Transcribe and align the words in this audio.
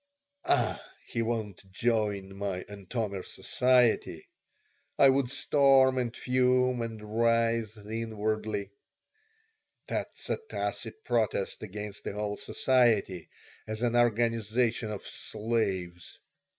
"Ah, 0.45 0.83
he 1.05 1.21
won't 1.21 1.63
join 1.71 2.35
my 2.35 2.63
Antomir 2.63 3.21
Society!" 3.23 4.27
I 4.97 5.07
would 5.09 5.29
storm 5.29 5.99
and 5.99 6.17
fume 6.17 6.81
and 6.81 6.99
writhe 7.21 7.77
inwardly. 7.77 8.71
"That's 9.85 10.27
a 10.31 10.37
tacit 10.37 11.03
protest 11.03 11.61
against 11.61 12.03
the 12.03 12.13
whole 12.13 12.37
society 12.37 13.29
as 13.67 13.83
an 13.83 13.95
organization 13.95 14.89
of 14.89 15.03
'slaves.' 15.03 16.17